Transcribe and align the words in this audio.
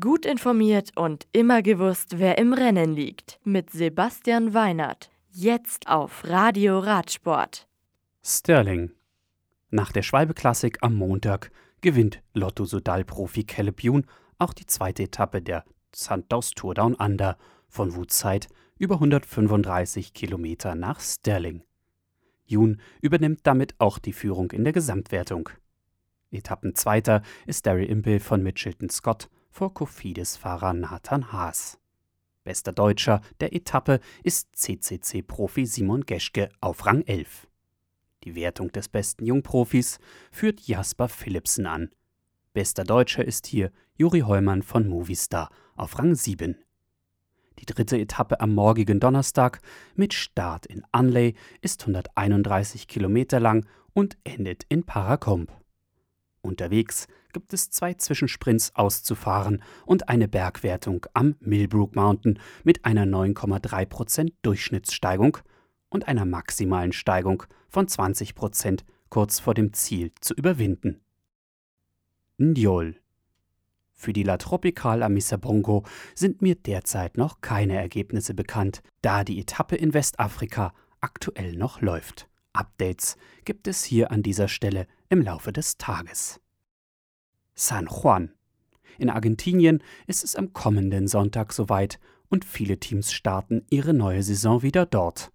Gut 0.00 0.24
informiert 0.24 0.92
und 0.96 1.26
immer 1.32 1.60
gewusst, 1.60 2.18
wer 2.18 2.38
im 2.38 2.54
Rennen 2.54 2.94
liegt. 2.94 3.38
Mit 3.44 3.68
Sebastian 3.68 4.54
Weinert. 4.54 5.10
Jetzt 5.30 5.88
auf 5.88 6.24
Radio 6.24 6.78
Radsport. 6.78 7.68
Sterling. 8.24 8.92
Nach 9.68 9.92
der 9.92 10.00
Schwalbe-Klassik 10.00 10.78
am 10.80 10.94
Montag 10.94 11.50
gewinnt 11.82 12.22
Lotto-Sodal-Profi 12.32 13.44
Caleb 13.44 13.84
Youn 13.84 14.06
auch 14.38 14.54
die 14.54 14.64
zweite 14.64 15.02
Etappe 15.02 15.42
der 15.42 15.64
Santos 15.94 16.52
Tour 16.52 16.72
Down 16.72 16.94
Under 16.94 17.36
von 17.68 17.94
Woodside 17.94 18.46
über 18.78 18.94
135 18.94 20.14
Kilometer 20.14 20.74
nach 20.74 21.00
Sterling. 21.00 21.62
Youn 22.50 22.80
übernimmt 23.02 23.40
damit 23.42 23.74
auch 23.78 23.98
die 23.98 24.14
Führung 24.14 24.50
in 24.52 24.64
der 24.64 24.72
Gesamtwertung. 24.72 25.50
Etappenzweiter 26.34 27.22
ist 27.46 27.66
Derry 27.66 27.84
Impel 27.84 28.20
von 28.20 28.42
Mitchelton 28.42 28.90
Scott 28.90 29.28
vor 29.50 29.72
Cofidis-Fahrer 29.72 30.72
Nathan 30.72 31.32
Haas. 31.32 31.78
Bester 32.44 32.72
Deutscher 32.72 33.22
der 33.40 33.54
Etappe 33.54 34.00
ist 34.22 34.54
CCC-Profi 34.54 35.64
Simon 35.64 36.04
Geschke 36.04 36.50
auf 36.60 36.84
Rang 36.84 37.02
11. 37.02 37.48
Die 38.24 38.34
Wertung 38.34 38.70
des 38.72 38.88
besten 38.88 39.24
Jungprofis 39.24 39.98
führt 40.30 40.60
Jasper 40.60 41.08
Philipsen 41.08 41.66
an. 41.66 41.90
Bester 42.52 42.84
Deutscher 42.84 43.24
ist 43.24 43.46
hier 43.46 43.70
Juri 43.96 44.20
Heumann 44.20 44.62
von 44.62 44.88
Movistar 44.88 45.50
auf 45.76 45.98
Rang 45.98 46.14
7. 46.14 46.56
Die 47.60 47.66
dritte 47.66 47.98
Etappe 47.98 48.40
am 48.40 48.54
morgigen 48.54 49.00
Donnerstag 49.00 49.60
mit 49.94 50.12
Start 50.12 50.66
in 50.66 50.82
Unley 50.92 51.34
ist 51.62 51.82
131 51.82 52.88
Kilometer 52.88 53.40
lang 53.40 53.66
und 53.92 54.18
endet 54.24 54.64
in 54.68 54.84
Paracombe. 54.84 55.52
Unterwegs 56.44 57.06
gibt 57.32 57.52
es 57.52 57.70
zwei 57.70 57.94
Zwischensprints 57.94 58.74
auszufahren 58.74 59.62
und 59.86 60.08
eine 60.08 60.28
Bergwertung 60.28 61.06
am 61.14 61.36
Millbrook 61.40 61.96
Mountain 61.96 62.38
mit 62.62 62.84
einer 62.84 63.04
9,3% 63.04 64.32
Durchschnittssteigung 64.42 65.38
und 65.88 66.06
einer 66.06 66.24
maximalen 66.24 66.92
Steigung 66.92 67.44
von 67.68 67.86
20% 67.86 68.80
kurz 69.08 69.40
vor 69.40 69.54
dem 69.54 69.72
Ziel 69.72 70.12
zu 70.20 70.34
überwinden. 70.34 71.00
Ndiol 72.36 73.00
für 73.94 74.12
die 74.12 74.24
La 74.24 74.36
Tropical 74.36 75.02
am 75.02 75.16
Bongo 75.40 75.84
sind 76.14 76.42
mir 76.42 76.56
derzeit 76.56 77.16
noch 77.16 77.40
keine 77.40 77.76
Ergebnisse 77.76 78.34
bekannt, 78.34 78.82
da 79.02 79.24
die 79.24 79.40
Etappe 79.40 79.76
in 79.76 79.94
Westafrika 79.94 80.74
aktuell 81.00 81.56
noch 81.56 81.80
läuft. 81.80 82.28
Updates 82.54 83.16
gibt 83.44 83.68
es 83.68 83.84
hier 83.84 84.10
an 84.10 84.22
dieser 84.22 84.48
Stelle 84.48 84.86
im 85.08 85.20
Laufe 85.20 85.52
des 85.52 85.76
Tages. 85.76 86.40
San 87.54 87.86
Juan. 87.86 88.32
In 88.98 89.10
Argentinien 89.10 89.82
ist 90.06 90.24
es 90.24 90.36
am 90.36 90.52
kommenden 90.52 91.08
Sonntag 91.08 91.52
soweit 91.52 91.98
und 92.28 92.44
viele 92.44 92.78
Teams 92.78 93.12
starten 93.12 93.66
ihre 93.70 93.92
neue 93.92 94.22
Saison 94.22 94.62
wieder 94.62 94.86
dort. 94.86 95.30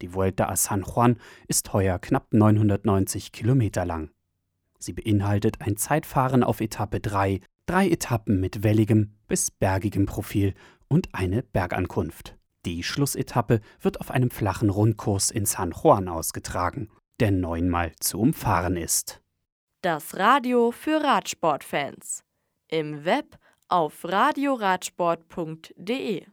Die 0.00 0.14
Vuelta 0.14 0.48
a 0.48 0.56
San 0.56 0.82
Juan 0.82 1.18
ist 1.46 1.72
heuer 1.72 1.98
knapp 1.98 2.32
990 2.32 3.32
Kilometer 3.32 3.84
lang. 3.84 4.10
Sie 4.78 4.92
beinhaltet 4.92 5.60
ein 5.60 5.76
Zeitfahren 5.76 6.42
auf 6.42 6.60
Etappe 6.60 7.00
3, 7.00 7.40
drei 7.66 7.88
Etappen 7.88 8.40
mit 8.40 8.62
welligem 8.62 9.12
bis 9.28 9.50
bergigem 9.50 10.06
Profil 10.06 10.54
und 10.88 11.14
eine 11.14 11.42
Bergankunft. 11.42 12.39
Die 12.66 12.82
Schlussetappe 12.82 13.60
wird 13.80 14.00
auf 14.00 14.10
einem 14.10 14.30
flachen 14.30 14.68
Rundkurs 14.70 15.30
in 15.30 15.46
San 15.46 15.72
Juan 15.72 16.08
ausgetragen, 16.08 16.90
der 17.18 17.30
neunmal 17.30 17.92
zu 18.00 18.20
umfahren 18.20 18.76
ist. 18.76 19.22
Das 19.82 20.16
Radio 20.16 20.70
für 20.70 21.02
Radsportfans. 21.02 22.22
Im 22.68 23.04
Web 23.04 23.38
auf 23.68 24.04
radioradsport.de 24.04 26.26